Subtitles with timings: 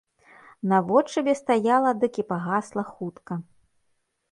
[0.71, 3.33] Наводшыбе стаяла дык і пагасла хутка.